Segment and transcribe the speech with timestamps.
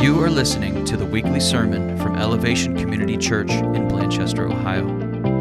[0.00, 4.86] You are listening to the weekly sermon from Elevation Community Church in Blanchester, Ohio.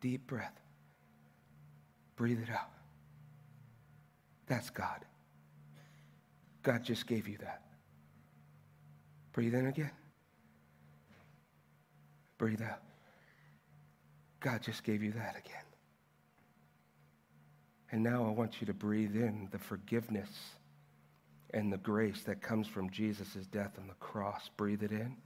[0.00, 0.60] Deep breath.
[2.14, 2.70] Breathe it out.
[4.46, 5.04] That's God.
[6.62, 7.64] God just gave you that.
[9.32, 9.90] Breathe in again.
[12.38, 12.80] Breathe out.
[14.40, 15.64] God just gave you that again.
[17.92, 20.30] And now I want you to breathe in the forgiveness
[21.52, 24.48] and the grace that comes from Jesus' death on the cross.
[24.56, 25.16] Breathe it in.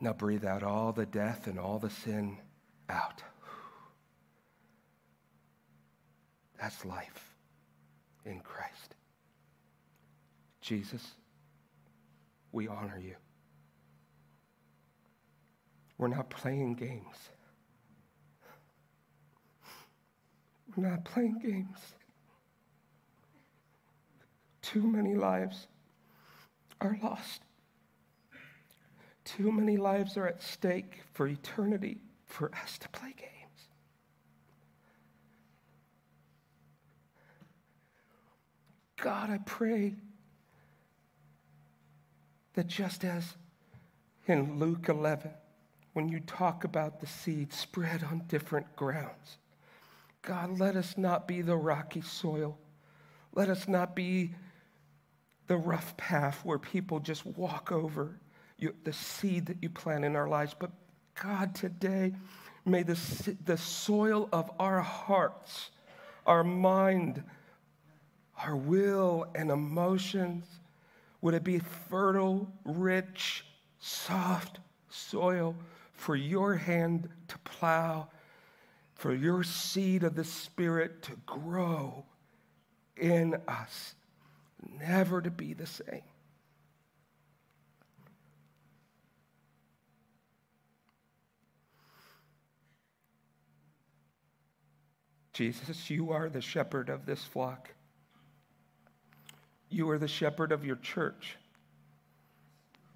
[0.00, 2.38] Now breathe out all the death and all the sin
[2.88, 3.22] out.
[6.60, 7.34] That's life
[8.24, 8.94] in Christ.
[10.60, 11.12] Jesus,
[12.54, 13.16] we honor you.
[15.98, 17.30] We're not playing games.
[20.76, 21.78] We're not playing games.
[24.62, 25.66] Too many lives
[26.80, 27.42] are lost.
[29.24, 33.68] Too many lives are at stake for eternity for us to play games.
[38.96, 39.94] God, I pray
[42.54, 43.34] that just as
[44.26, 45.30] in Luke 11,
[45.92, 49.38] when you talk about the seed spread on different grounds,
[50.22, 52.56] God, let us not be the rocky soil.
[53.34, 54.32] Let us not be
[55.46, 58.18] the rough path where people just walk over
[58.58, 60.54] you, the seed that you plant in our lives.
[60.58, 60.70] But
[61.20, 62.14] God, today,
[62.64, 62.98] may the,
[63.44, 65.70] the soil of our hearts,
[66.26, 67.22] our mind,
[68.42, 70.46] our will, and emotions,
[71.24, 73.46] would it be fertile, rich,
[73.78, 74.58] soft
[74.90, 75.56] soil
[75.94, 78.06] for your hand to plow,
[78.94, 82.04] for your seed of the Spirit to grow
[82.98, 83.94] in us,
[84.78, 86.02] never to be the same?
[95.32, 97.73] Jesus, you are the shepherd of this flock.
[99.74, 101.36] You are the shepherd of your church.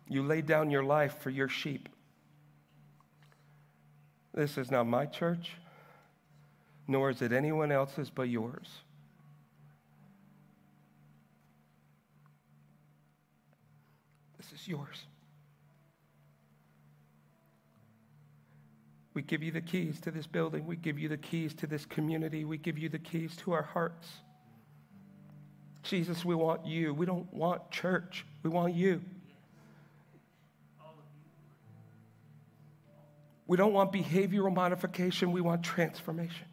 [0.08, 1.88] You lay down your life for your sheep.
[4.32, 5.54] This is not my church,
[6.86, 8.68] nor is it anyone else's but yours.
[14.36, 15.02] This is yours.
[19.14, 20.64] We give you the keys to this building.
[20.64, 22.44] We give you the keys to this community.
[22.44, 24.06] We give you the keys to our hearts.
[25.88, 26.92] Jesus, we want you.
[26.92, 28.26] We don't want church.
[28.42, 29.00] We want you.
[33.46, 35.32] We don't want behavioral modification.
[35.32, 36.44] We want transformation.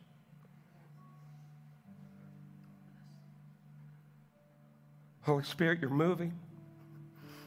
[5.22, 6.34] Holy Spirit, you're moving.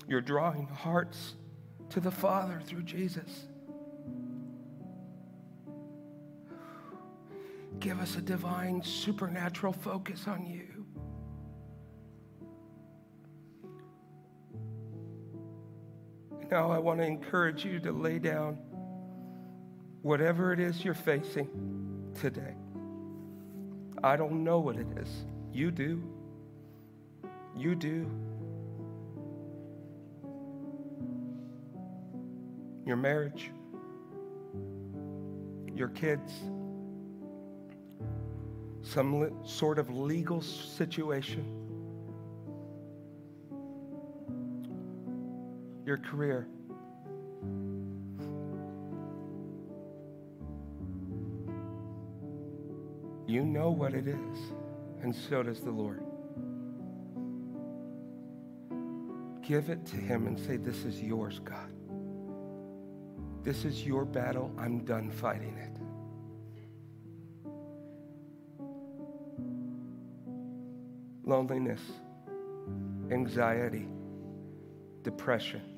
[0.07, 1.37] You're drawing hearts
[1.91, 3.47] to the Father through Jesus.
[7.81, 10.78] Give us a divine, supernatural focus on you.
[16.51, 18.59] Now, I want to encourage you to lay down
[20.01, 21.49] whatever it is you're facing
[22.19, 22.55] today.
[24.03, 25.09] I don't know what it is.
[25.53, 26.03] You do.
[27.55, 28.11] You do.
[32.87, 33.51] Your marriage,
[35.75, 36.33] your kids,
[38.83, 41.58] some sort of legal situation,
[45.89, 46.47] your career.
[53.27, 54.39] You know what it is,
[55.03, 56.03] and so does the Lord.
[59.43, 61.73] Give it to Him and say, This is yours, God.
[63.43, 64.53] This is your battle.
[64.59, 65.73] I'm done fighting it.
[71.25, 71.81] Loneliness,
[73.11, 73.89] anxiety,
[75.03, 75.78] depression,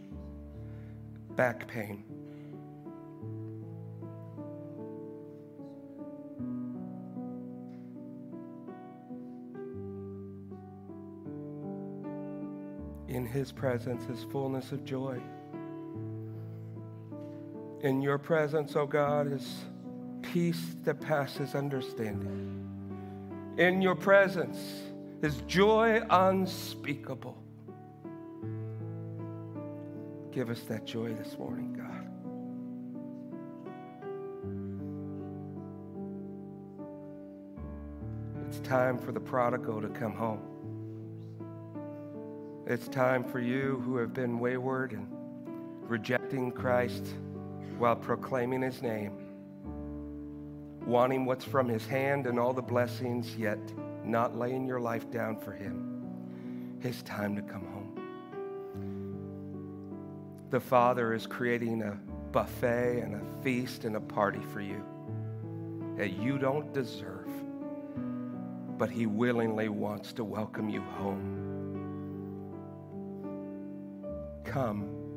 [1.41, 2.05] back pain.
[13.09, 15.19] In his presence is fullness of joy.
[17.81, 19.65] In your presence, O oh God, is
[20.21, 22.69] peace that passes understanding.
[23.57, 24.59] In your presence
[25.23, 27.43] is joy unspeakable.
[30.33, 32.07] Give us that joy this morning, God.
[38.49, 40.41] It's time for the prodigal to come home.
[42.67, 45.09] It's time for you who have been wayward and
[45.83, 47.09] rejecting Christ
[47.79, 49.13] while proclaiming his name,
[50.87, 53.59] wanting what's from his hand and all the blessings, yet
[54.05, 56.79] not laying your life down for him.
[56.83, 57.80] It's time to come home.
[60.51, 61.97] The Father is creating a
[62.33, 64.85] buffet and a feast and a party for you
[65.97, 67.29] that you don't deserve,
[68.77, 71.37] but He willingly wants to welcome you home.
[74.45, 75.17] Come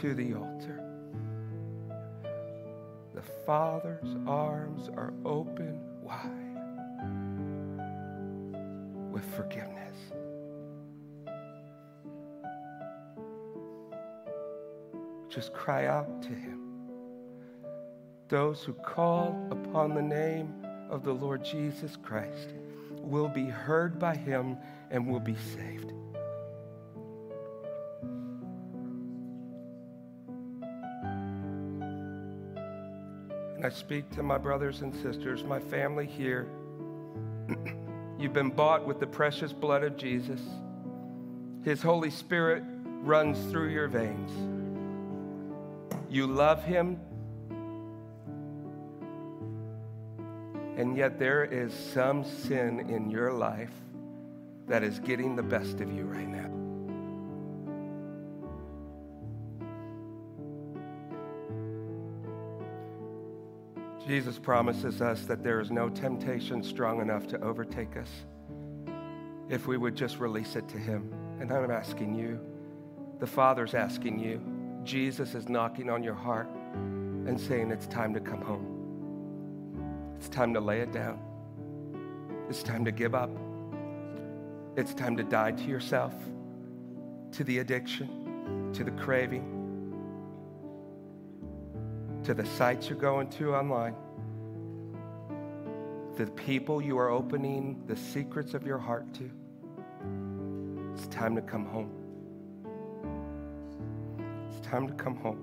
[0.00, 0.78] to the altar.
[3.14, 6.52] The Father's arms are open wide
[9.10, 9.81] with forgiveness.
[15.32, 16.60] Just cry out to Him.
[18.28, 20.52] Those who call upon the name
[20.90, 22.52] of the Lord Jesus Christ
[22.98, 24.58] will be heard by Him
[24.90, 25.90] and will be saved.
[33.56, 36.46] And I speak to my brothers and sisters, my family here.
[38.18, 40.42] You've been bought with the precious blood of Jesus.
[41.64, 42.64] His Holy Spirit
[43.02, 44.51] runs through your veins.
[46.12, 47.00] You love Him,
[50.76, 53.72] and yet there is some sin in your life
[54.68, 56.50] that is getting the best of you right now.
[64.06, 68.10] Jesus promises us that there is no temptation strong enough to overtake us
[69.48, 71.10] if we would just release it to Him.
[71.40, 72.38] And I'm asking you,
[73.18, 74.51] the Father's asking you,
[74.84, 80.14] Jesus is knocking on your heart and saying it's time to come home.
[80.18, 81.18] It's time to lay it down.
[82.48, 83.30] It's time to give up.
[84.76, 86.14] It's time to die to yourself,
[87.32, 89.44] to the addiction, to the craving,
[92.24, 93.94] to the sites you're going to online,
[96.16, 99.30] the people you are opening the secrets of your heart to.
[100.94, 102.01] It's time to come home.
[104.72, 105.38] Time to come home.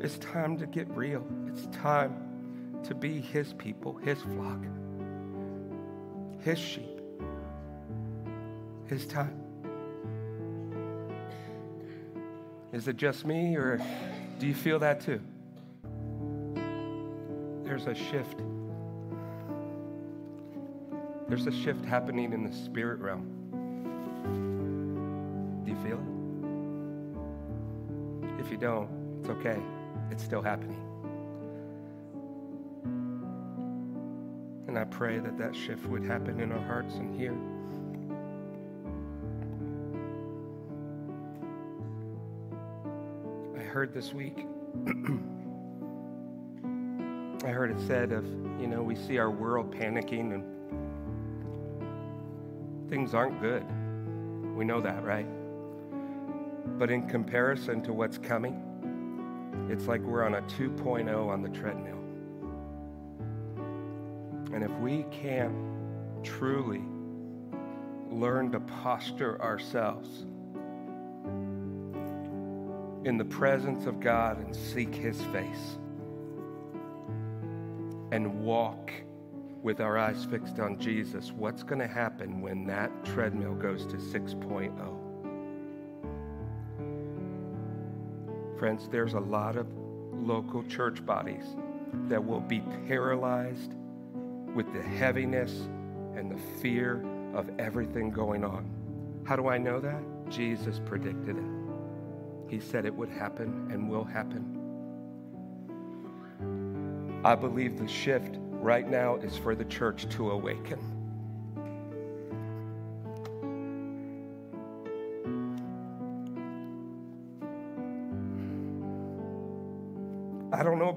[0.00, 1.22] It's time to get real.
[1.46, 4.64] It's time to be His people, His flock,
[6.40, 7.02] His sheep,
[8.86, 9.38] His time.
[12.72, 13.78] Is it just me, or
[14.38, 15.20] do you feel that too?
[17.62, 18.38] There's a shift.
[21.28, 23.41] There's a shift happening in the spirit realm.
[28.62, 28.88] Don't,
[29.18, 29.60] it's okay.
[30.12, 30.80] It's still happening.
[34.68, 37.34] And I pray that that shift would happen in our hearts and here.
[43.58, 44.46] I heard this week,
[47.44, 48.24] I heard it said of,
[48.60, 50.44] you know, we see our world panicking and
[52.88, 53.64] things aren't good.
[54.56, 55.26] We know that, right?
[56.82, 58.60] But in comparison to what's coming,
[59.70, 62.00] it's like we're on a 2.0 on the treadmill.
[64.52, 65.54] And if we can't
[66.24, 66.82] truly
[68.10, 70.08] learn to posture ourselves
[73.06, 75.78] in the presence of God and seek His face
[78.10, 78.90] and walk
[79.62, 83.98] with our eyes fixed on Jesus, what's going to happen when that treadmill goes to
[83.98, 84.91] 6.0?
[88.62, 89.66] Friends, there's a lot of
[90.12, 91.56] local church bodies
[92.06, 93.74] that will be paralyzed
[94.54, 95.50] with the heaviness
[96.14, 97.04] and the fear
[97.34, 98.70] of everything going on.
[99.24, 100.00] How do I know that?
[100.30, 101.44] Jesus predicted it.
[102.48, 104.56] He said it would happen and will happen.
[107.24, 110.78] I believe the shift right now is for the church to awaken.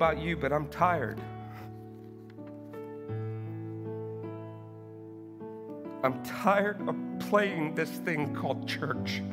[0.05, 1.19] About you, but I'm tired.
[6.03, 9.23] I'm tired of playing this thing called church.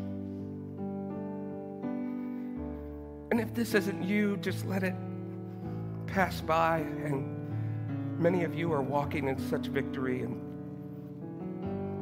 [3.31, 4.95] And if this isn't you, just let it
[6.07, 6.79] pass by.
[6.79, 10.41] And many of you are walking in such victory, and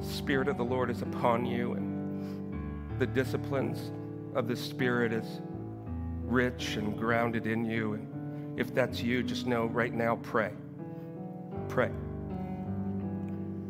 [0.00, 3.91] the Spirit of the Lord is upon you, and the disciplines
[4.37, 5.41] of the Spirit is
[6.23, 7.95] rich and grounded in you.
[7.95, 8.10] And
[8.57, 10.52] if that's you, just know right now, pray.
[11.69, 11.90] Pray.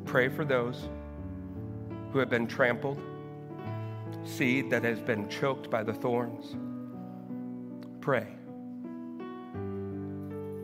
[0.04, 0.88] Pray for those
[2.12, 3.00] who have been trampled,
[4.24, 6.56] seed that has been choked by the thorns.
[8.00, 8.26] Pray.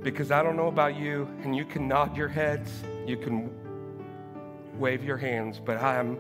[0.03, 3.51] Because I don't know about you, and you can nod your heads, you can
[4.79, 6.19] wave your hands, but I'm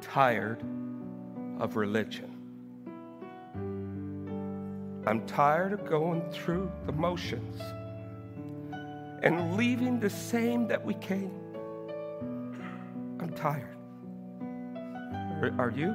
[0.00, 0.62] tired
[1.58, 2.33] of religion.
[5.06, 7.60] I'm tired of going through the motions
[9.22, 11.30] and leaving the same that we came.
[13.20, 13.68] I'm tired.
[15.58, 15.94] Are, you?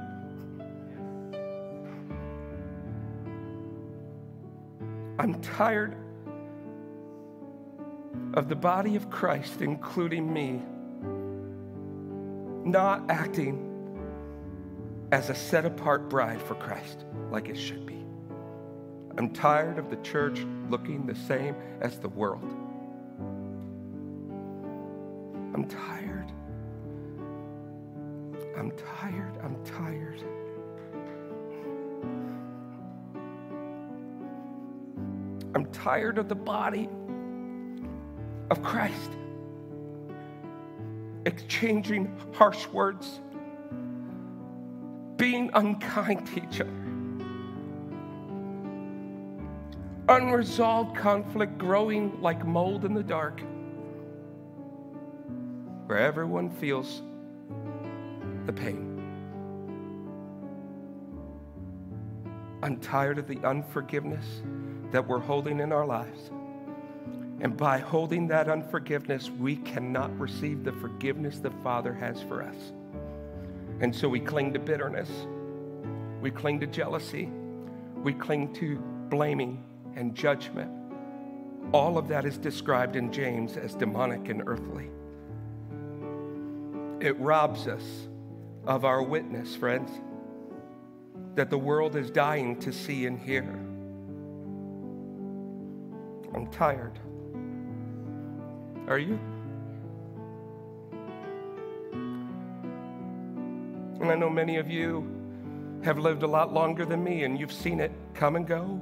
[5.18, 5.96] I'm tired
[8.36, 10.62] of the body of Christ, including me,
[12.64, 13.66] not acting
[15.12, 17.99] as a set apart bride for Christ like it should be.
[19.20, 22.56] I'm tired of the church looking the same as the world.
[25.54, 26.32] I'm tired.
[28.58, 29.38] I'm tired.
[29.44, 30.24] I'm tired.
[35.54, 36.88] I'm tired of the body
[38.50, 39.12] of Christ
[41.26, 43.20] exchanging harsh words,
[45.18, 46.72] being unkind to each other,
[50.20, 53.42] unresolved conflict growing like mold in the dark,
[55.86, 57.02] where everyone feels
[58.46, 58.86] the pain.
[62.62, 64.42] I'm tired of the unforgiveness
[64.92, 66.32] that we're holding in our lives.
[67.42, 72.74] And by holding that unforgiveness, we cannot receive the forgiveness the Father has for us.
[73.80, 75.10] And so we cling to bitterness,
[76.20, 77.30] we cling to jealousy,
[78.04, 78.76] we cling to
[79.10, 79.64] blaming
[80.00, 80.72] and judgment.
[81.74, 84.90] All of that is described in James as demonic and earthly.
[87.06, 88.08] It robs us
[88.66, 89.92] of our witness, friends,
[91.36, 93.44] that the world is dying to see and hear.
[96.34, 96.98] I'm tired.
[98.88, 99.20] Are you?
[104.02, 105.06] And I know many of you
[105.84, 108.82] have lived a lot longer than me and you've seen it come and go.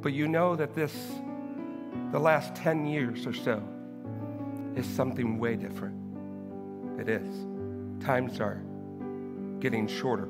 [0.00, 0.94] But you know that this,
[2.12, 3.62] the last 10 years or so,
[4.76, 5.96] is something way different.
[7.00, 7.46] It is.
[8.04, 8.62] Times are
[9.60, 10.28] getting shorter.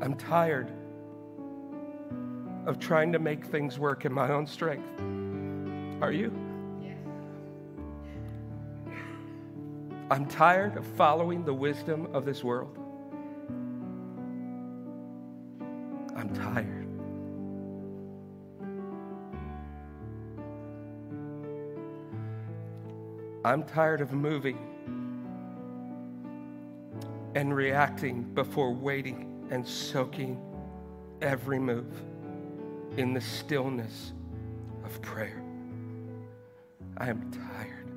[0.00, 0.72] I'm tired
[2.66, 5.00] of trying to make things work in my own strength.
[6.02, 6.32] Are you?
[10.10, 12.78] I'm tired of following the wisdom of this world.
[23.46, 24.58] I'm tired of moving
[27.36, 30.42] and reacting before waiting and soaking
[31.22, 31.94] every move
[32.96, 34.14] in the stillness
[34.84, 35.40] of prayer.
[36.96, 37.88] I am tired.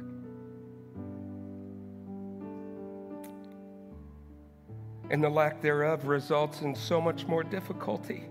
[5.10, 8.26] And the lack thereof results in so much more difficulty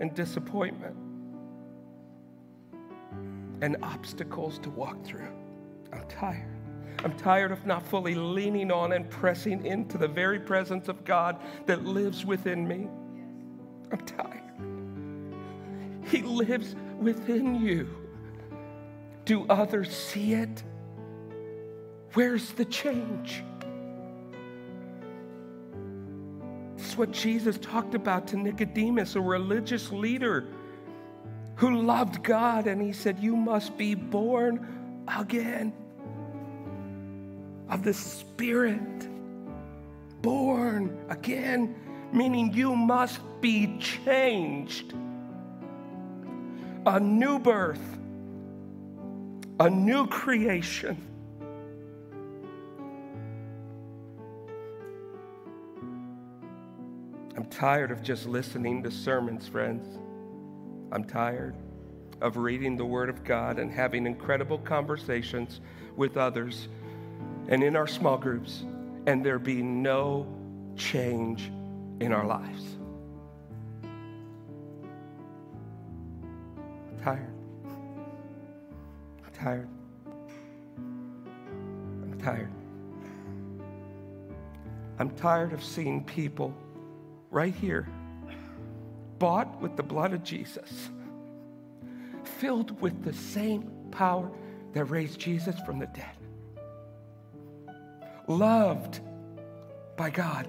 [0.00, 0.96] and disappointment
[3.62, 5.26] and obstacles to walk through.
[5.92, 6.50] I'm tired.
[7.04, 11.40] I'm tired of not fully leaning on and pressing into the very presence of God
[11.66, 12.88] that lives within me.
[13.90, 14.40] I'm tired.
[16.04, 17.88] He lives within you.
[19.24, 20.62] Do others see it?
[22.14, 23.42] Where's the change?
[26.76, 30.48] Is what Jesus talked about to Nicodemus, a religious leader
[31.56, 35.72] who loved God, and he said, You must be born again
[37.70, 39.08] of the Spirit.
[40.22, 41.74] Born again,
[42.12, 44.92] meaning you must be changed
[46.86, 47.98] a new birth,
[49.60, 51.06] a new creation.
[57.36, 59.98] I'm tired of just listening to sermons, friends.
[60.92, 61.54] I'm tired
[62.20, 65.60] of reading the Word of God and having incredible conversations
[65.96, 66.68] with others
[67.50, 68.64] and in our small groups,
[69.06, 70.26] and there be no
[70.76, 71.50] change
[72.00, 72.76] in our lives.
[76.88, 77.34] I'm tired.
[79.24, 79.68] I'm tired.
[82.02, 82.50] I'm tired.
[84.98, 86.54] I'm tired of seeing people
[87.30, 87.88] right here,
[89.18, 90.90] bought with the blood of Jesus,
[92.22, 94.30] filled with the same power
[94.72, 96.16] that raised Jesus from the dead,
[98.30, 99.00] loved
[99.96, 100.46] by God,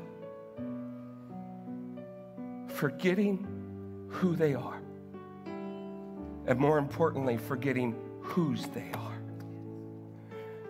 [2.67, 3.47] forgetting
[4.09, 4.79] who they are,
[6.45, 9.17] and more importantly, forgetting whose they are.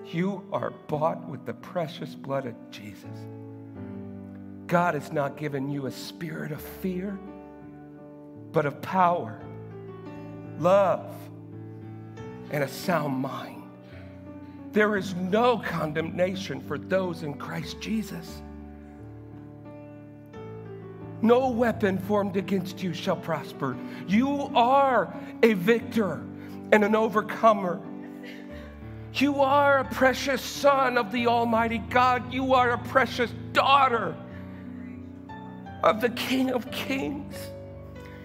[0.05, 3.05] You are bought with the precious blood of Jesus.
[4.67, 7.19] God has not given you a spirit of fear,
[8.51, 9.39] but of power,
[10.59, 11.13] love,
[12.51, 13.60] and a sound mind.
[14.71, 18.41] There is no condemnation for those in Christ Jesus.
[21.21, 23.77] No weapon formed against you shall prosper.
[24.07, 25.13] You are
[25.43, 26.23] a victor
[26.71, 27.79] and an overcomer.
[29.13, 32.33] You are a precious son of the Almighty God.
[32.33, 34.15] You are a precious daughter
[35.83, 37.35] of the King of Kings.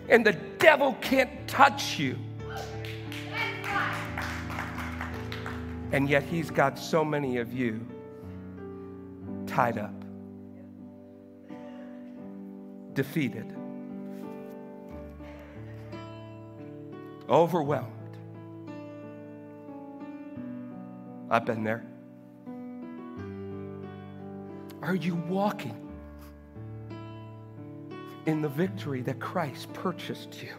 [0.09, 2.17] And the devil can't touch you.
[5.93, 7.87] And yet he's got so many of you
[9.47, 9.95] tied up,
[12.93, 13.55] defeated,
[17.29, 17.93] overwhelmed.
[21.31, 21.85] I've been there.
[24.83, 25.87] Are you walking
[28.27, 30.53] in the victory that Christ purchased you.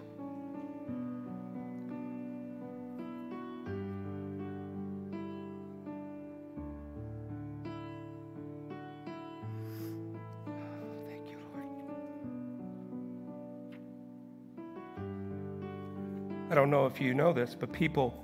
[16.58, 18.20] Don't know if you know this, but people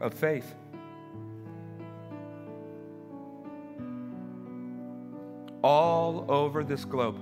[0.00, 0.54] of faith
[5.64, 7.18] all over this globe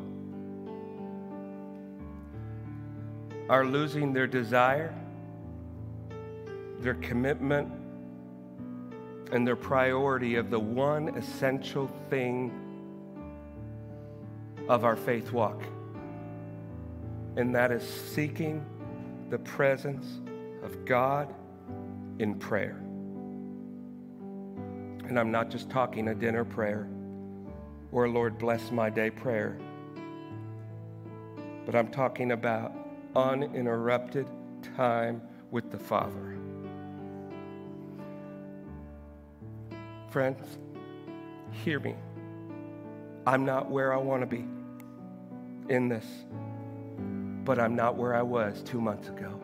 [3.48, 4.94] are losing their desire,
[6.80, 7.72] their commitment,
[9.32, 12.52] and their priority of the one essential thing
[14.68, 15.62] of our faith walk.
[17.36, 18.62] And that is seeking
[19.30, 20.20] the presence
[20.62, 21.34] of God
[22.18, 22.82] in prayer.
[25.08, 26.88] And I'm not just talking a dinner prayer
[27.92, 29.58] or Lord bless my day prayer,
[31.64, 32.72] but I'm talking about
[33.14, 34.26] uninterrupted
[34.76, 36.36] time with the Father.
[40.10, 40.58] Friends,
[41.64, 41.94] hear me.
[43.26, 44.44] I'm not where I want to be
[45.68, 46.06] in this,
[47.46, 49.40] but I'm not where I was two months ago.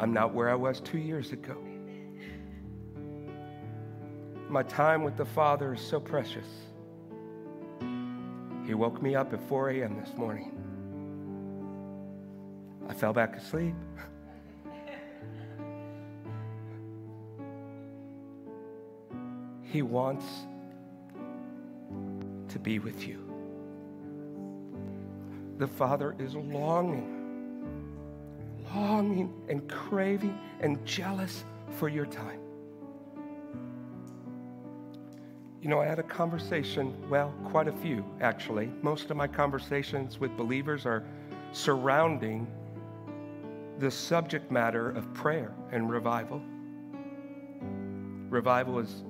[0.00, 1.56] I'm not where I was two years ago.
[4.48, 6.46] My time with the Father is so precious.
[8.64, 10.00] He woke me up at 4 a.m.
[10.00, 10.54] this morning.
[12.88, 13.74] I fell back asleep.
[19.62, 20.24] He wants
[22.48, 23.27] to be with you.
[25.58, 27.16] The Father is longing,
[28.72, 31.42] longing and craving and jealous
[31.72, 32.38] for your time.
[35.60, 38.70] You know, I had a conversation, well, quite a few actually.
[38.82, 41.04] Most of my conversations with believers are
[41.50, 42.46] surrounding
[43.80, 46.40] the subject matter of prayer and revival.
[48.30, 49.02] Revival is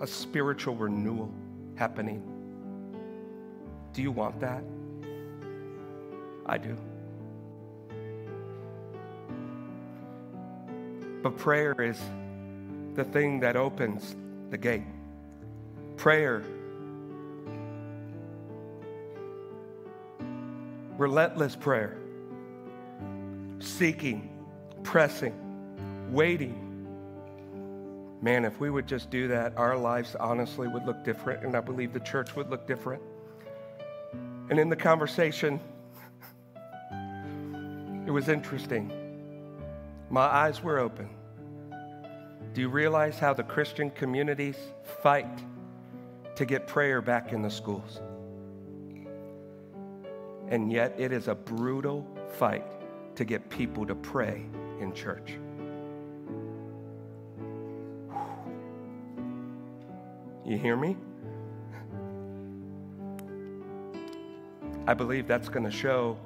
[0.00, 1.34] a spiritual renewal
[1.74, 2.22] happening.
[3.92, 4.62] Do you want that?
[6.46, 6.76] I do.
[11.22, 12.00] But prayer is
[12.94, 14.14] the thing that opens
[14.50, 14.84] the gate.
[15.96, 16.44] Prayer,
[20.96, 21.98] relentless prayer
[23.58, 24.30] seeking,
[24.82, 25.34] pressing,
[26.10, 26.62] waiting.
[28.22, 31.60] Man, if we would just do that, our lives honestly would look different, and I
[31.60, 33.02] believe the church would look different.
[34.50, 35.60] And in the conversation,
[38.16, 38.90] was interesting.
[40.08, 41.10] My eyes were open.
[42.54, 44.56] Do you realize how the Christian communities
[45.02, 45.44] fight
[46.34, 48.00] to get prayer back in the schools?
[50.48, 52.64] And yet, it is a brutal fight
[53.16, 54.46] to get people to pray
[54.80, 55.34] in church.
[60.46, 60.96] You hear me?
[64.86, 66.16] I believe that's going to show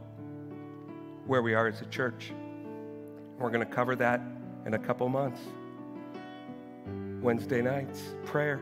[1.31, 2.33] where we are as a church.
[3.39, 4.21] We're going to cover that
[4.67, 5.41] in a couple months.
[7.23, 8.61] Wednesday nights, prayer.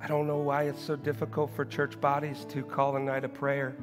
[0.00, 3.34] I don't know why it's so difficult for church bodies to call a night of
[3.34, 3.74] prayer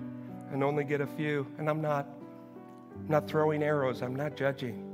[0.53, 1.45] and only get a few.
[1.57, 2.07] And I'm not,
[2.97, 4.89] I'm not throwing arrows, I'm not judging.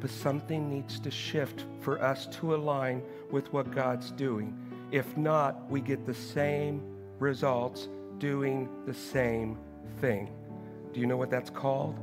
[0.00, 4.54] But something needs to shift for us to align with what God's doing.
[4.92, 6.82] If not, we get the same
[7.18, 9.58] results doing the same
[10.00, 10.30] thing.
[10.92, 11.98] Do you know what that's called?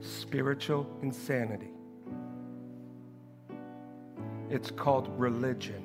[0.00, 1.70] Spiritual insanity.
[4.48, 5.82] It's called religion.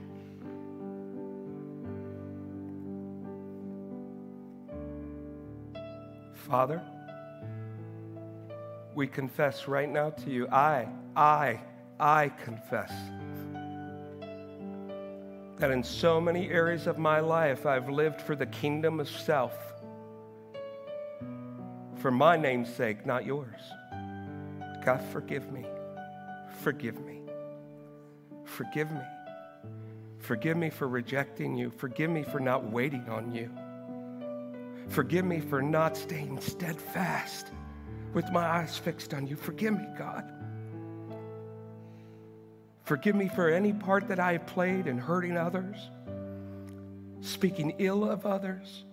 [6.34, 6.82] Father,
[8.94, 10.48] we confess right now to you.
[10.50, 11.60] I, I,
[12.00, 12.92] I confess
[15.58, 19.71] that in so many areas of my life I've lived for the kingdom of self,
[22.02, 23.62] for my name's sake, not yours.
[24.84, 25.66] God, forgive me.
[26.62, 27.22] Forgive me.
[28.44, 29.02] Forgive me.
[30.18, 31.70] Forgive me for rejecting you.
[31.70, 33.50] Forgive me for not waiting on you.
[34.90, 37.52] Forgive me for not staying steadfast
[38.14, 39.36] with my eyes fixed on you.
[39.36, 40.32] Forgive me, God.
[42.84, 45.78] Forgive me for any part that I have played in hurting others,
[47.22, 48.86] speaking ill of others,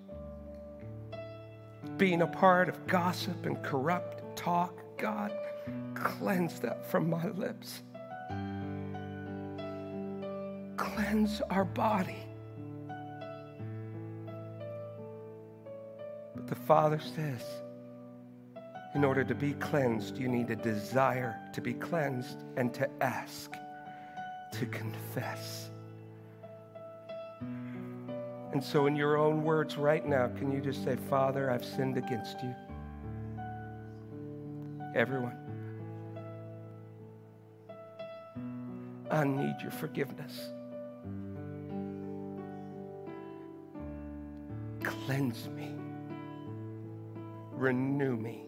[1.96, 4.74] being a part of gossip and corrupt talk.
[4.98, 5.32] God,
[5.94, 7.82] cleanse that from my lips.
[10.76, 12.28] Cleanse our body
[16.38, 17.42] But The Father says,
[18.94, 23.52] in order to be cleansed, you need a desire to be cleansed and to ask,
[24.52, 25.70] to confess.
[28.58, 31.96] And so, in your own words right now, can you just say, Father, I've sinned
[31.96, 32.52] against you?
[34.96, 35.36] Everyone.
[39.12, 40.50] I need your forgiveness.
[44.82, 45.78] Cleanse me
[47.58, 48.47] renew me,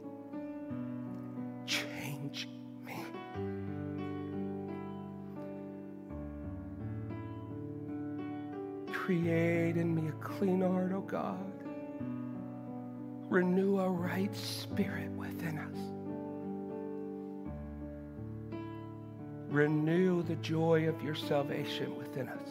[9.10, 11.52] Create in me a clean heart, O oh God.
[13.28, 15.76] Renew a right spirit within us.
[19.48, 22.50] Renew the joy of your salvation within us.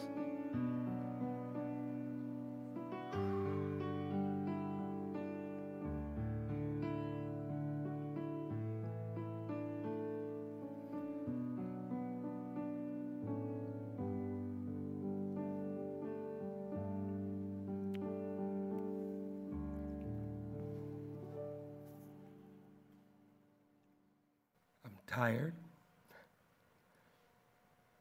[25.10, 25.52] Tired,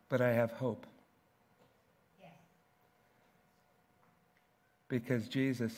[0.09, 0.85] but I have hope.
[4.87, 5.75] Because Jesus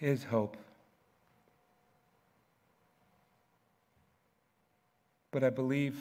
[0.00, 0.56] is hope.
[5.30, 5.98] But I believe,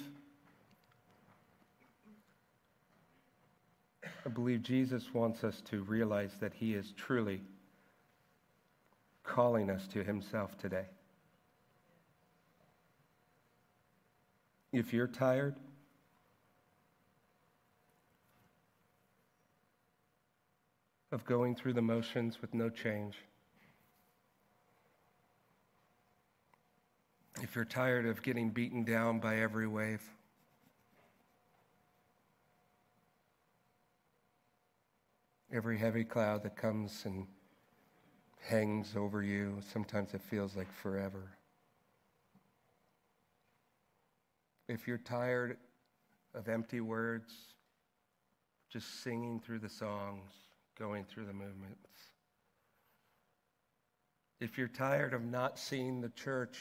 [4.25, 7.41] I believe Jesus wants us to realize that He is truly
[9.23, 10.85] calling us to Himself today.
[14.71, 15.55] If you're tired,
[21.11, 23.17] of going through the motions with no change,
[27.41, 30.01] if you're tired of getting beaten down by every wave,
[35.51, 37.27] every heavy cloud that comes and
[38.39, 41.31] hangs over you, sometimes it feels like forever.
[44.71, 45.57] If you're tired
[46.33, 47.33] of empty words,
[48.69, 50.31] just singing through the songs,
[50.79, 51.89] going through the movements.
[54.39, 56.57] If you're tired of not seeing the church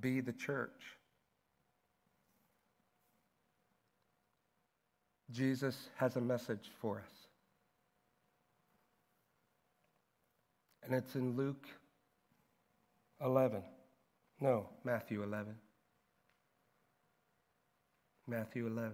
[0.00, 0.96] be the church,
[5.30, 7.12] Jesus has a message for us.
[10.82, 11.68] And it's in Luke
[13.20, 13.62] 11.
[14.40, 15.54] No, Matthew 11.
[18.28, 18.92] Matthew 11.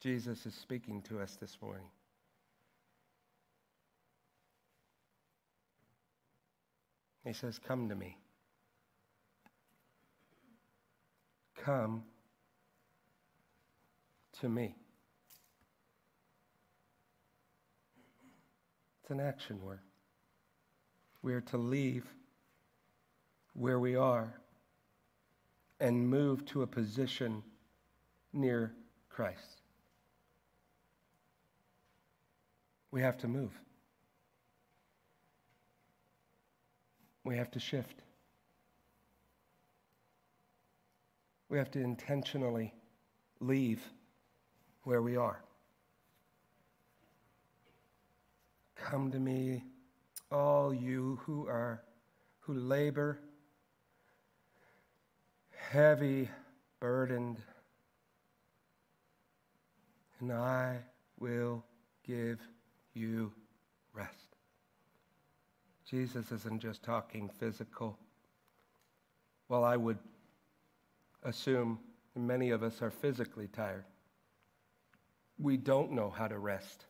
[0.00, 1.86] Jesus is speaking to us this morning.
[7.24, 8.16] He says, Come to me.
[11.62, 12.02] Come
[14.40, 14.74] to me.
[19.02, 19.80] It's an action word.
[21.22, 22.06] We are to leave
[23.52, 24.39] where we are
[25.80, 27.42] and move to a position
[28.32, 28.72] near
[29.08, 29.62] Christ.
[32.90, 33.52] We have to move.
[37.24, 38.02] We have to shift.
[41.48, 42.74] We have to intentionally
[43.40, 43.82] leave
[44.84, 45.42] where we are.
[48.76, 49.64] Come to me,
[50.30, 51.82] all you who are
[52.40, 53.20] who labor
[55.70, 56.28] heavy
[56.80, 57.36] burdened
[60.18, 60.78] and I
[61.20, 61.64] will
[62.04, 62.40] give
[62.92, 63.30] you
[63.92, 64.34] rest.
[65.88, 67.96] Jesus isn't just talking physical.
[69.48, 69.98] Well, I would
[71.22, 71.78] assume
[72.16, 73.84] many of us are physically tired.
[75.38, 76.86] We don't know how to rest.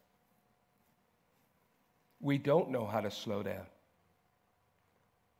[2.18, 3.66] We don't know how to slow down.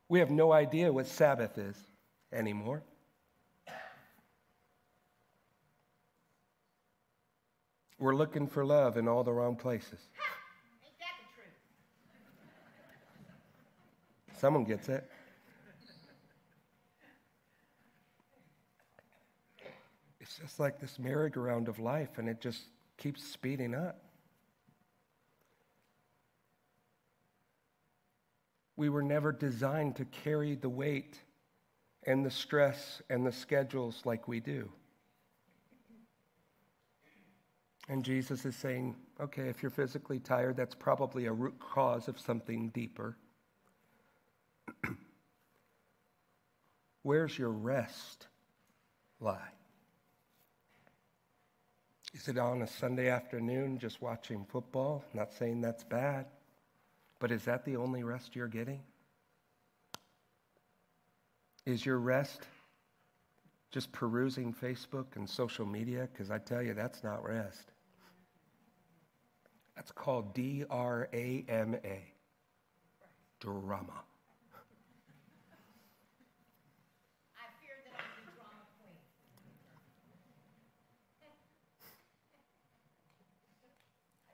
[0.09, 1.77] We have no idea what Sabbath is
[2.31, 2.83] anymore.
[8.01, 9.99] We're looking for love in all the wrong places.
[10.17, 10.33] Ha!
[10.83, 11.27] Ain't that the
[14.25, 14.39] truth?
[14.39, 15.07] Someone gets it.
[20.19, 22.63] It's just like this merry-go-round of life, and it just
[22.97, 24.03] keeps speeding up.
[28.77, 31.19] We were never designed to carry the weight
[32.07, 34.71] and the stress and the schedules like we do.
[37.91, 42.17] And Jesus is saying, okay, if you're physically tired, that's probably a root cause of
[42.17, 43.17] something deeper.
[47.03, 48.27] Where's your rest
[49.19, 49.51] lie?
[52.13, 55.03] Is it on a Sunday afternoon just watching football?
[55.13, 56.27] Not saying that's bad,
[57.19, 58.79] but is that the only rest you're getting?
[61.65, 62.43] Is your rest
[63.69, 66.07] just perusing Facebook and social media?
[66.09, 67.70] Because I tell you, that's not rest.
[69.81, 72.03] That's called D R A M A.
[73.39, 74.03] Drama.
[77.35, 78.93] I fear that I'm the drama queen.
[84.29, 84.33] I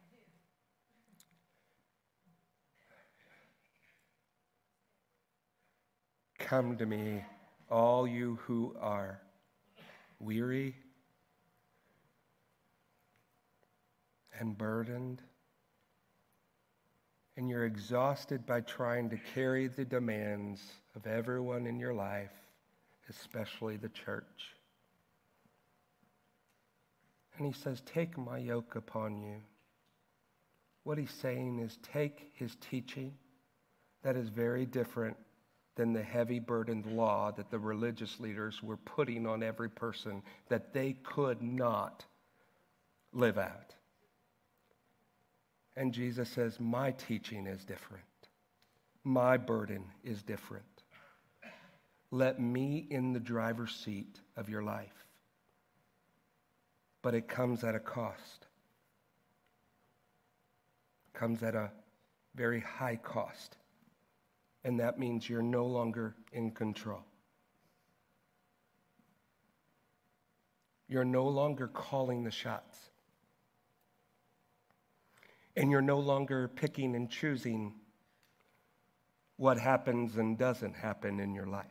[6.38, 6.46] do.
[6.46, 7.24] Come to me,
[7.72, 9.22] all you who are
[10.20, 10.76] weary
[14.38, 15.22] and burdened,
[17.38, 20.60] and you're exhausted by trying to carry the demands
[20.96, 22.34] of everyone in your life,
[23.10, 24.56] especially the church.
[27.38, 29.36] And he says, Take my yoke upon you.
[30.84, 33.14] What he's saying is, take his teaching
[34.02, 35.18] that is very different
[35.76, 40.74] than the heavy burdened law that the religious leaders were putting on every person that
[40.74, 42.04] they could not
[43.14, 43.76] live out.
[45.78, 48.04] And Jesus says, My teaching is different.
[49.04, 50.66] My burden is different.
[52.10, 55.06] Let me in the driver's seat of your life.
[57.04, 58.48] But it comes at a cost.
[61.14, 61.70] It comes at a
[62.34, 63.56] very high cost.
[64.64, 67.06] And that means you're no longer in control.
[70.88, 72.87] You're no longer calling the shots
[75.58, 77.74] and you're no longer picking and choosing
[79.38, 81.66] what happens and doesn't happen in your life.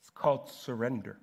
[0.00, 1.18] It's called surrender.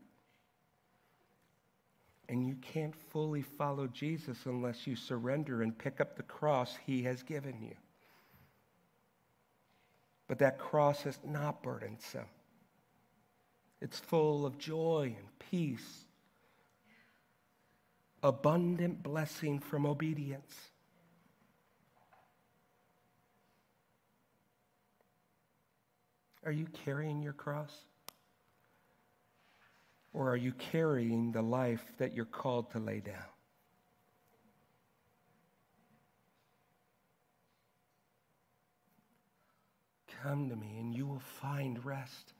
[2.27, 7.03] And you can't fully follow Jesus unless you surrender and pick up the cross he
[7.03, 7.75] has given you.
[10.27, 12.27] But that cross is not burdensome.
[13.79, 16.08] It's full of joy and peace
[18.23, 20.55] abundant blessing from obedience.
[26.45, 27.73] Are you carrying your cross?
[30.13, 33.15] Or are you carrying the life that you're called to lay down?
[40.21, 42.33] Come to me and you will find rest.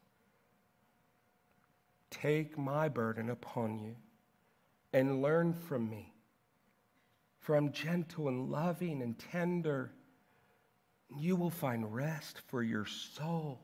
[2.10, 3.96] Take my burden upon you
[4.94, 6.14] and learn from me.
[7.40, 9.92] For I'm gentle and loving and tender.
[11.20, 13.58] You will find rest for your souls.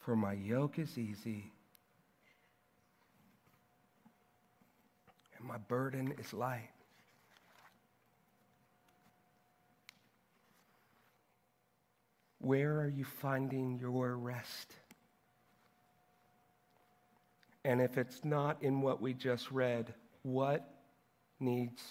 [0.00, 1.52] For my yoke is easy
[5.38, 6.70] and my burden is light.
[12.40, 14.74] Where are you finding your rest?
[17.64, 19.92] And if it's not in what we just read,
[20.22, 20.68] what
[21.40, 21.82] needs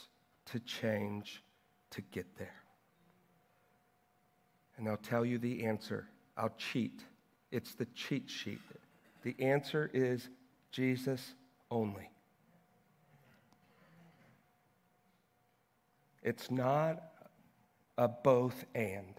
[0.45, 1.43] to change
[1.91, 2.63] to get there?
[4.77, 6.07] And I'll tell you the answer.
[6.37, 7.01] I'll cheat.
[7.51, 8.61] It's the cheat sheet.
[9.23, 10.29] The answer is
[10.71, 11.33] Jesus
[11.71, 12.09] only.
[16.23, 17.01] It's not
[17.97, 19.15] a both and.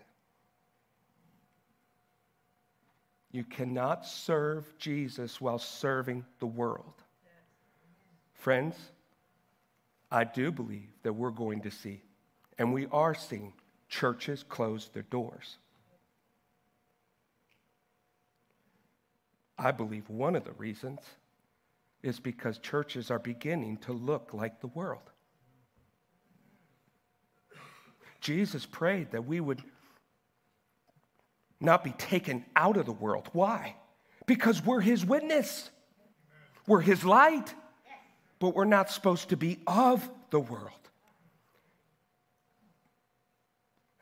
[3.31, 6.95] You cannot serve Jesus while serving the world.
[8.33, 8.77] Friends,
[10.11, 12.01] I do believe that we're going to see,
[12.57, 13.53] and we are seeing,
[13.89, 15.59] churches close their doors.
[19.59, 21.01] I believe one of the reasons
[22.03, 25.11] is because churches are beginning to look like the world.
[28.21, 29.63] Jesus prayed that we would
[31.61, 33.29] not be taken out of the world.
[33.33, 33.77] Why?
[34.27, 35.71] Because we're his witness,
[36.67, 37.55] we're his light,
[38.39, 40.73] but we're not supposed to be of the world.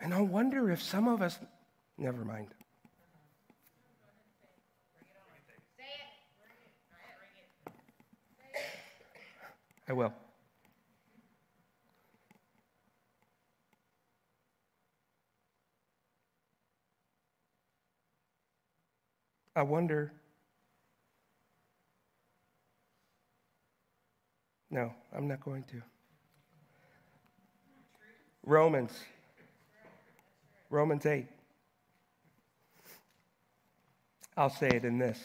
[0.00, 1.38] And I wonder if some of us,
[1.96, 2.48] never mind.
[9.88, 10.12] I will.
[19.56, 20.12] I wonder.
[24.70, 25.80] No, I'm not going to.
[28.44, 28.92] Romans.
[30.68, 31.26] Romans 8.
[34.36, 35.18] I'll say it in this.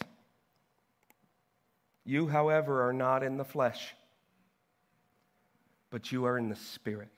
[2.06, 3.94] You, however, are not in the flesh,
[5.90, 7.10] but you are in the Spirit.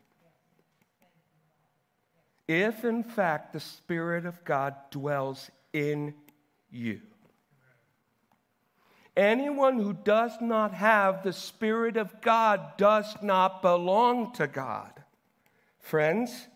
[2.47, 6.15] If, in fact, the Spirit of God dwells in
[6.73, 7.01] you.
[9.15, 14.91] Anyone who does not have the Spirit of God does not belong to God.
[15.79, 16.47] Friends,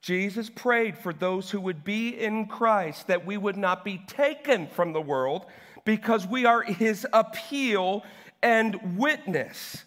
[0.00, 4.66] Jesus prayed for those who would be in Christ that we would not be taken
[4.66, 5.46] from the world
[5.84, 8.02] because we are his appeal
[8.42, 9.84] and witness.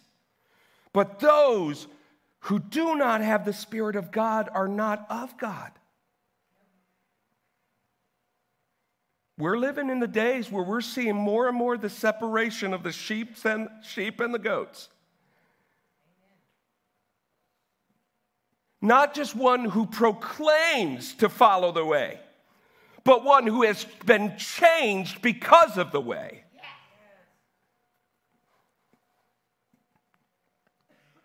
[0.94, 1.86] But those
[2.40, 5.72] who do not have the Spirit of God are not of God.
[9.38, 12.92] We're living in the days where we're seeing more and more the separation of the
[12.92, 14.88] sheep and, sheep and the goats.
[18.80, 22.18] Not just one who proclaims to follow the way,
[23.04, 26.44] but one who has been changed because of the way.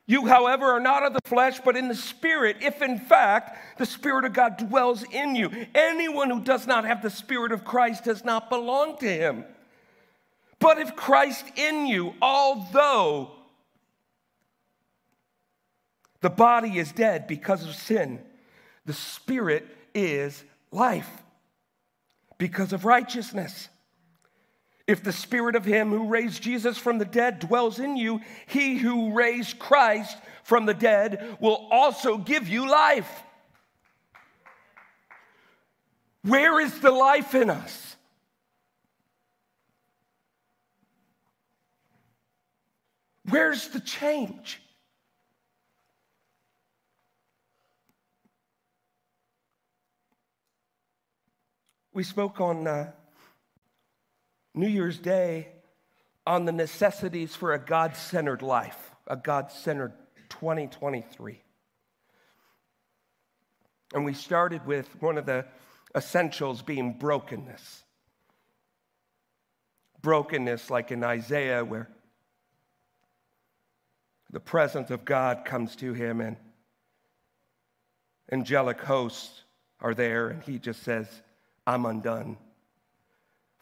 [0.08, 3.86] You, however, are not of the flesh, but in the Spirit, if in fact the
[3.86, 5.50] Spirit of God dwells in you.
[5.74, 9.46] Anyone who does not have the Spirit of Christ does not belong to him.
[10.60, 13.32] But if Christ in you, although
[16.22, 18.22] the body is dead because of sin,
[18.86, 21.10] the Spirit is life
[22.38, 23.70] because of righteousness.
[24.88, 28.78] If the spirit of him who raised Jesus from the dead dwells in you, he
[28.78, 33.24] who raised Christ from the dead will also give you life.
[36.24, 37.96] Where is the life in us?
[43.30, 44.62] Where's the change?
[51.94, 52.92] We spoke on uh,
[54.54, 55.48] New Year's Day
[56.28, 59.94] on the necessities for a God centered life, a God centered
[60.30, 61.42] 2023.
[63.94, 65.46] And we started with one of the
[65.96, 67.84] essentials being brokenness.
[70.02, 71.90] Brokenness, like in Isaiah, where
[74.32, 76.38] the presence of God comes to him and
[78.32, 79.44] angelic hosts
[79.82, 81.08] are there, and he just says,
[81.68, 82.38] I'm undone.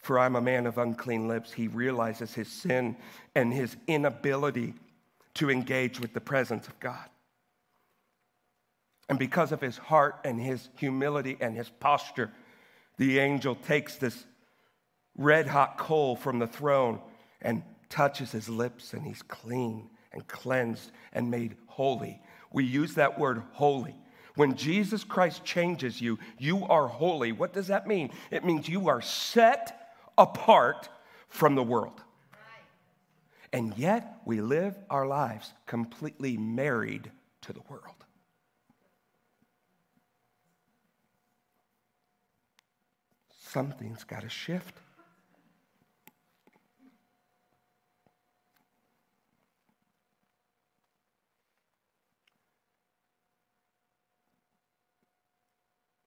[0.01, 1.51] For I'm a man of unclean lips.
[1.51, 2.95] He realizes his sin
[3.35, 4.73] and his inability
[5.35, 7.09] to engage with the presence of God.
[9.09, 12.31] And because of his heart and his humility and his posture,
[12.97, 14.25] the angel takes this
[15.17, 16.99] red hot coal from the throne
[17.41, 22.21] and touches his lips, and he's clean and cleansed and made holy.
[22.53, 23.95] We use that word holy.
[24.35, 27.31] When Jesus Christ changes you, you are holy.
[27.31, 28.11] What does that mean?
[28.31, 29.78] It means you are set
[30.19, 30.89] apart
[31.29, 32.03] from the world.
[33.51, 37.09] And yet we live our lives completely married
[37.41, 37.95] to the world.
[43.39, 44.75] Something's got to shift.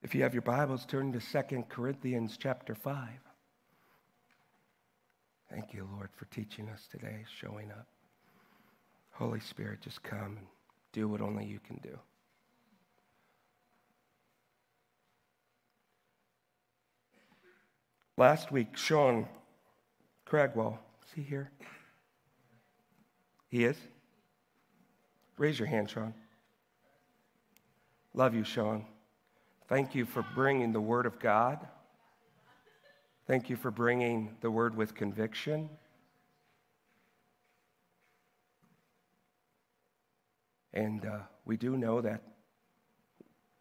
[0.03, 3.32] If you have your Bibles, turn to 2 Corinthians chapter 5.
[5.53, 7.87] Thank you, Lord, for teaching us today, showing up.
[9.11, 10.47] Holy Spirit, just come and
[10.95, 11.99] do what only you can do.
[18.17, 19.29] Last week, Sean
[20.25, 21.51] Cragwell, is he here?
[23.49, 23.77] He is?
[25.37, 26.15] Raise your hand, Sean.
[28.15, 28.87] Love you, Sean.
[29.69, 31.59] Thank you for bringing the Word of God.
[33.27, 35.69] Thank you for bringing the Word with conviction.
[40.75, 42.23] And uh, we do know that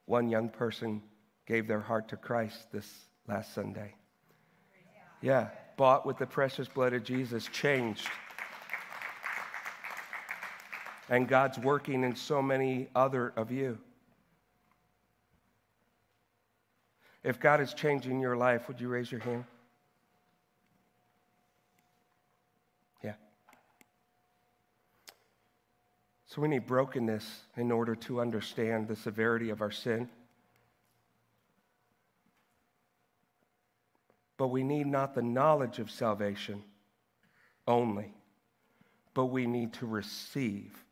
[0.06, 1.04] one young person
[1.46, 2.90] gave their heart to Christ this
[3.28, 3.94] last Sunday.
[5.22, 8.10] Yeah, bought with the precious blood of Jesus, changed.
[11.08, 13.78] And God's working in so many other of you.
[17.24, 19.46] If God is changing your life, would you raise your hand?
[23.04, 23.14] Yeah.
[26.26, 27.26] So we need brokenness
[27.58, 30.10] in order to understand the severity of our sin.
[34.38, 36.64] But we need not the knowledge of salvation
[37.68, 38.16] only,
[39.14, 40.84] but we need to receive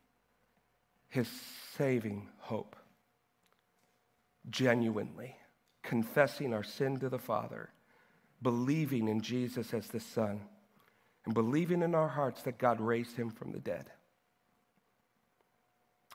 [1.08, 1.28] his
[1.76, 2.76] saving hope
[4.48, 5.34] genuinely
[5.82, 7.70] confessing our sin to the Father,
[8.42, 10.40] believing in Jesus as the Son,
[11.24, 13.90] and believing in our hearts that God raised him from the dead.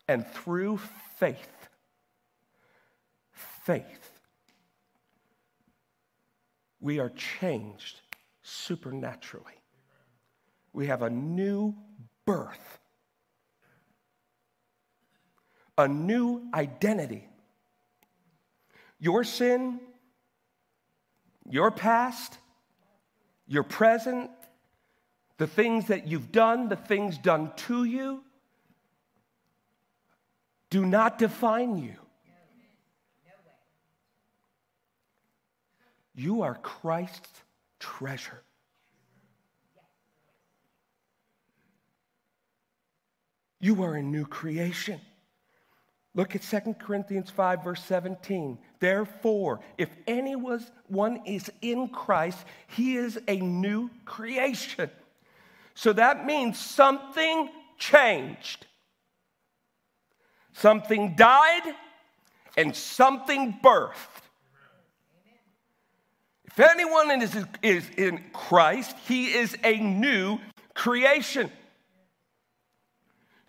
[0.07, 0.79] And through
[1.17, 1.69] faith,
[3.31, 4.11] faith,
[6.79, 8.01] we are changed
[8.43, 9.45] supernaturally.
[10.73, 11.75] We have a new
[12.25, 12.79] birth,
[15.77, 17.27] a new identity
[18.99, 19.79] your sin,
[21.49, 22.37] your past,
[23.47, 24.31] your present,
[25.37, 28.23] the things that you've done, the things done to you,
[30.69, 31.95] do not define you.
[36.15, 37.43] You are Christ's
[37.79, 38.41] treasure.
[43.59, 45.01] You are a new creation.
[46.15, 48.57] Look at 2 Corinthians 5, verse 17.
[48.79, 54.89] Therefore, if anyone is in Christ, he is a new creation.
[55.73, 58.65] So that means something changed.
[60.53, 61.75] Something died
[62.55, 64.21] and something birthed.
[66.45, 70.39] If anyone is, is in Christ, he is a new
[70.73, 71.51] creation.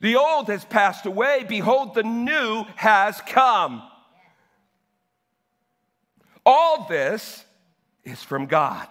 [0.00, 1.44] The old has passed away.
[1.48, 3.82] Behold, the new has come.
[6.44, 7.44] All this
[8.04, 8.86] is from God.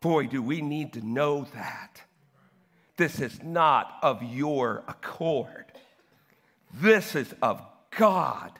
[0.00, 2.02] Boy, do we need to know that.
[2.96, 5.66] This is not of your accord,
[6.74, 7.62] this is of
[7.96, 8.52] God.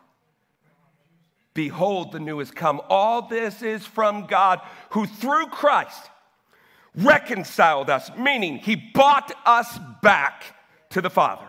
[1.55, 2.81] Behold, the new has come.
[2.89, 6.11] All this is from God, who through Christ
[6.95, 10.45] reconciled us, meaning he bought us back
[10.93, 11.49] to the Father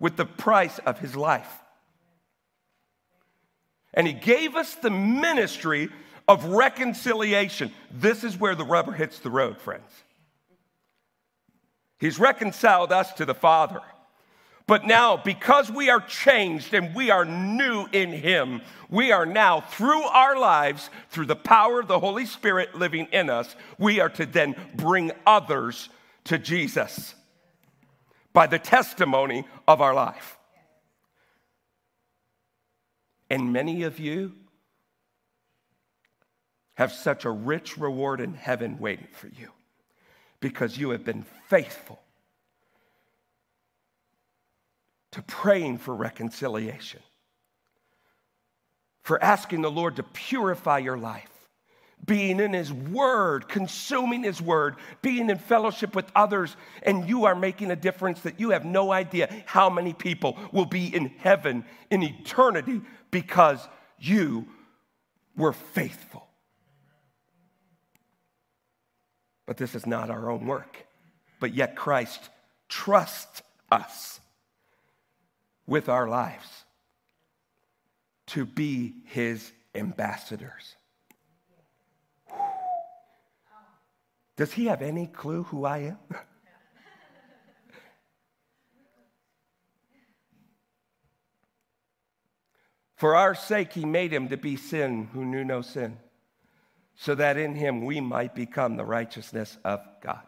[0.00, 1.52] with the price of his life.
[3.94, 5.88] And he gave us the ministry
[6.28, 7.72] of reconciliation.
[7.90, 9.90] This is where the rubber hits the road, friends.
[11.98, 13.80] He's reconciled us to the Father.
[14.68, 18.60] But now, because we are changed and we are new in Him,
[18.90, 23.30] we are now, through our lives, through the power of the Holy Spirit living in
[23.30, 25.88] us, we are to then bring others
[26.24, 27.14] to Jesus
[28.32, 30.38] by the testimony of our life.
[33.30, 34.32] And many of you
[36.74, 39.50] have such a rich reward in heaven waiting for you
[40.40, 42.00] because you have been faithful
[45.10, 47.00] to praying for reconciliation,
[49.02, 51.37] for asking the Lord to purify your life
[52.04, 57.34] being in His Word, consuming His Word, being in fellowship with others, and you are
[57.34, 61.64] making a difference that you have no idea how many people will be in heaven
[61.90, 62.80] in eternity
[63.10, 63.66] because
[63.98, 64.46] you
[65.36, 66.26] were faithful.
[69.46, 70.86] But this is not our own work,
[71.40, 72.28] but yet Christ
[72.68, 74.20] trusts us
[75.66, 76.64] with our lives
[78.28, 80.76] to be His ambassadors.
[84.38, 85.98] Does he have any clue who I am?
[92.94, 95.98] For our sake, he made him to be sin who knew no sin,
[96.94, 100.22] so that in him we might become the righteousness of God.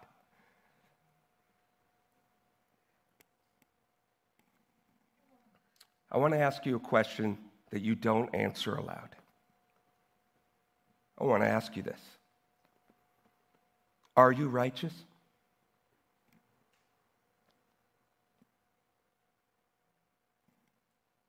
[6.10, 7.38] I want to ask you a question
[7.70, 9.10] that you don't answer aloud.
[11.16, 12.00] I want to ask you this
[14.20, 14.92] Are you righteous?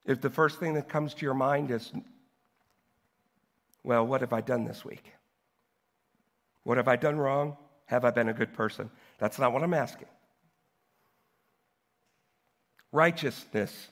[0.04, 1.94] If the first thing that comes to your mind is,
[3.82, 5.06] well, what have I done this week?
[6.64, 7.56] What have I done wrong?
[7.86, 8.90] Have I been a good person?
[9.20, 10.10] That's not what I'm asking.
[12.92, 13.88] Righteousness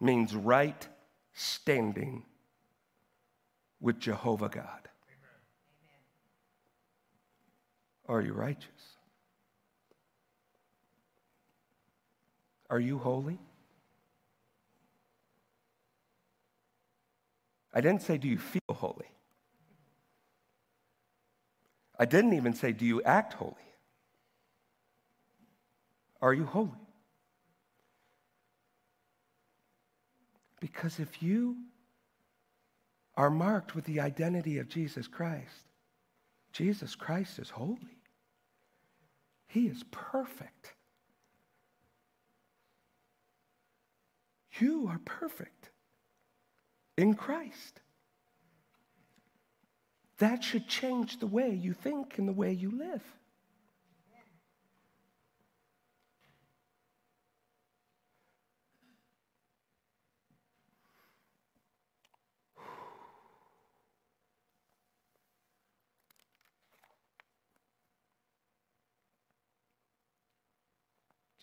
[0.00, 0.86] means right
[1.32, 2.24] standing
[3.80, 4.88] with Jehovah God.
[8.08, 8.70] Are you righteous?
[12.70, 13.38] Are you holy?
[17.74, 19.06] I didn't say, Do you feel holy?
[21.98, 23.54] I didn't even say, Do you act holy?
[26.20, 26.70] Are you holy?
[30.60, 31.56] Because if you
[33.14, 35.70] are marked with the identity of Jesus Christ,
[36.52, 37.95] Jesus Christ is holy.
[39.46, 40.74] He is perfect.
[44.58, 45.70] You are perfect
[46.96, 47.80] in Christ.
[50.18, 53.02] That should change the way you think and the way you live.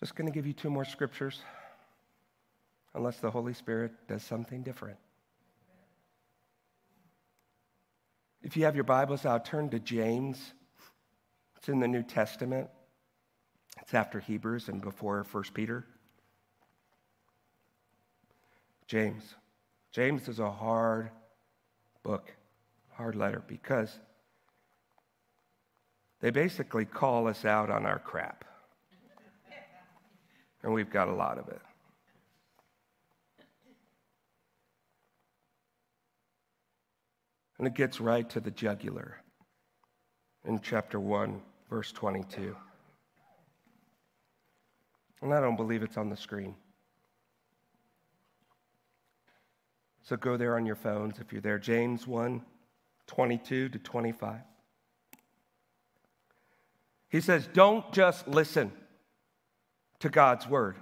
[0.04, 1.40] Just going to give you two more scriptures,
[2.92, 4.98] unless the Holy Spirit does something different.
[8.42, 10.52] If you have your Bibles out, turn to James.
[11.56, 12.68] It's in the New Testament.
[13.80, 15.86] It's after Hebrews and before 1 Peter.
[18.86, 19.22] James.
[19.90, 21.08] James is a hard
[22.02, 22.30] book,
[22.92, 23.98] hard letter, because
[26.20, 28.44] they basically call us out on our crap
[30.64, 31.60] and we've got a lot of it.
[37.58, 39.22] And it gets right to the jugular
[40.44, 41.40] in chapter 1,
[41.70, 42.56] verse 22.
[45.22, 46.54] And I don't believe it's on the screen.
[50.02, 51.58] So go there on your phones if you're there.
[51.58, 52.42] James 1,
[53.06, 54.40] 22 to 25.
[57.08, 58.72] He says, Don't just listen
[60.00, 60.76] to God's word.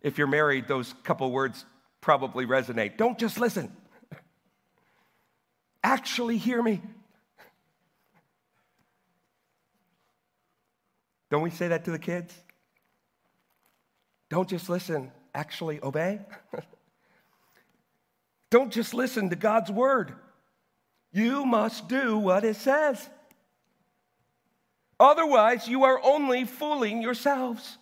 [0.00, 1.64] If you're married, those couple words
[2.00, 2.96] probably resonate.
[2.96, 3.72] Don't just listen,
[5.82, 6.80] actually hear me.
[11.30, 12.34] Don't we say that to the kids?
[14.30, 16.20] Don't just listen, actually obey.
[18.50, 20.14] Don't just listen to God's word.
[21.12, 23.08] You must do what it says.
[25.00, 27.78] Otherwise, you are only fooling yourselves.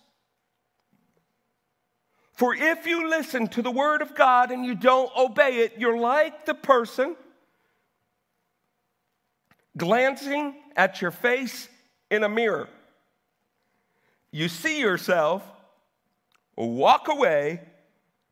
[2.33, 5.97] For if you listen to the word of God and you don't obey it, you're
[5.97, 7.15] like the person
[9.75, 11.67] glancing at your face
[12.11, 12.69] in a mirror.
[14.31, 15.41] You see yourself,
[16.55, 17.61] walk away,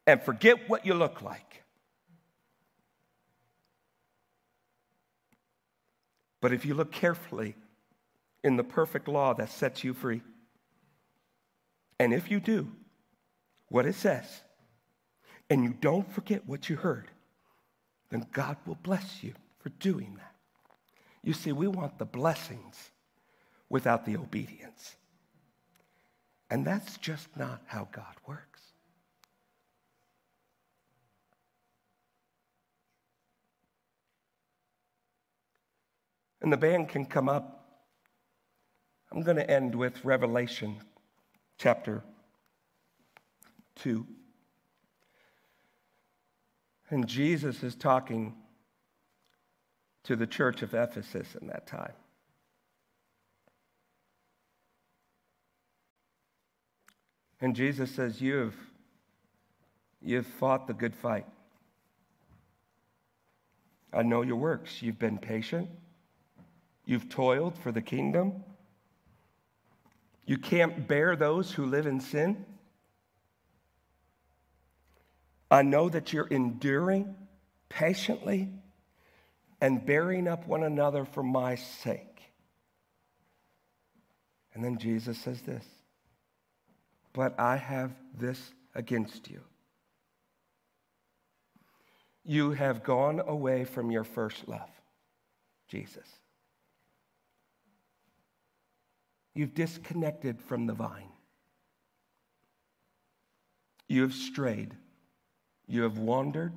[0.05, 1.63] and forget what you look like.
[6.41, 7.55] But if you look carefully,
[8.45, 10.21] in the perfect law that sets you free.
[11.99, 12.71] And if you do
[13.69, 14.25] what it says,
[15.49, 17.09] and you don't forget what you heard,
[18.11, 20.35] then God will bless you for doing that.
[21.23, 22.91] You see, we want the blessings
[23.67, 24.95] without the obedience.
[26.51, 28.61] And that's just not how God works.
[36.43, 37.54] And the band can come up.
[39.15, 40.75] I'm going to end with Revelation
[41.57, 42.03] chapter
[43.77, 44.05] 2.
[46.89, 48.35] And Jesus is talking
[50.03, 51.93] to the church of Ephesus in that time.
[57.39, 58.57] And Jesus says, You've,
[60.01, 61.25] you've fought the good fight.
[63.93, 64.81] I know your works.
[64.81, 65.69] You've been patient.
[66.85, 68.43] You've toiled for the kingdom.
[70.25, 72.45] You can't bear those who live in sin.
[75.51, 77.15] I know that you're enduring
[77.69, 78.49] patiently
[79.61, 82.15] and bearing up one another for my sake.
[84.53, 85.65] And then Jesus says this
[87.13, 89.41] But I have this against you.
[92.23, 94.69] You have gone away from your first love,
[95.67, 96.07] Jesus.
[99.35, 101.09] You've disconnected from the vine.
[103.87, 104.73] You have strayed.
[105.67, 106.53] You have wandered,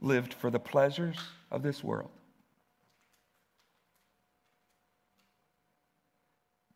[0.00, 1.18] lived for the pleasures
[1.50, 2.10] of this world.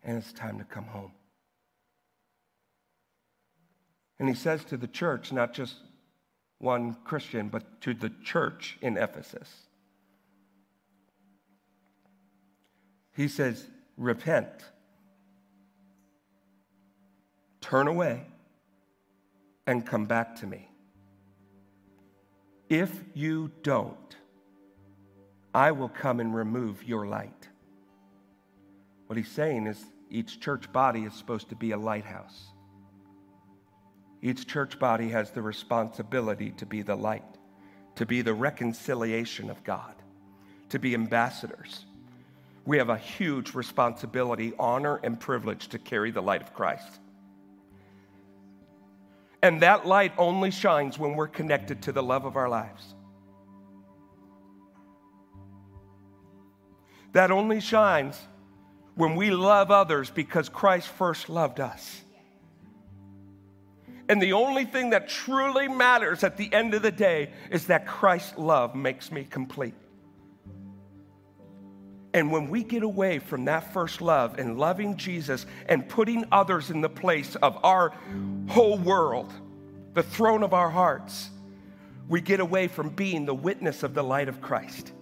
[0.04, 1.12] And it's time to come home.
[4.18, 5.76] And he says to the church, not just
[6.58, 9.48] one Christian, but to the church in Ephesus.
[13.14, 13.66] He says,
[13.99, 14.49] Repent,
[17.61, 18.24] turn away,
[19.66, 20.70] and come back to me.
[22.68, 24.16] If you don't,
[25.53, 27.49] I will come and remove your light.
[29.09, 32.53] What he's saying is each church body is supposed to be a lighthouse.
[34.22, 37.36] Each church body has the responsibility to be the light,
[37.96, 39.94] to be the reconciliation of God,
[40.68, 41.84] to be ambassadors.
[42.68, 47.00] We have a huge responsibility, honor, and privilege to carry the light of Christ.
[49.42, 52.94] And that light only shines when we're connected to the love of our lives.
[57.12, 58.20] That only shines
[58.96, 62.02] when we love others because Christ first loved us.
[64.10, 67.86] And the only thing that truly matters at the end of the day is that
[67.86, 69.72] Christ's love makes me complete.
[72.14, 76.70] And when we get away from that first love and loving Jesus and putting others
[76.70, 77.92] in the place of our
[78.48, 79.32] whole world,
[79.94, 81.30] the throne of our hearts,
[82.09, 84.92] we get away from being the witness of the light of Christ.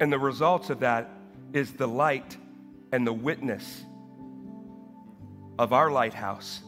[0.00, 1.10] And the results of that
[1.52, 2.36] is the light
[2.92, 3.84] and the witness
[5.58, 6.60] of our lighthouse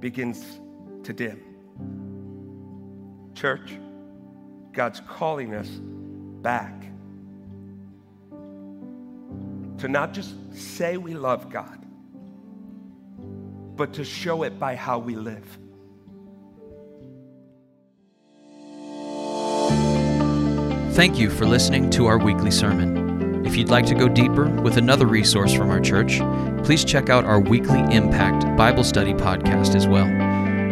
[0.00, 0.60] begins
[1.02, 1.42] to dim.
[3.34, 3.78] Church,
[4.72, 5.80] God's calling us
[6.42, 6.72] back
[9.78, 11.86] to not just say we love God,
[13.76, 15.58] but to show it by how we live.
[20.94, 23.46] Thank you for listening to our weekly sermon.
[23.46, 26.18] If you'd like to go deeper with another resource from our church,
[26.64, 30.08] please check out our weekly Impact Bible Study podcast as well.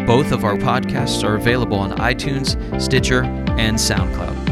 [0.05, 4.46] Both of our podcasts are available on iTunes, Stitcher, and SoundCloud.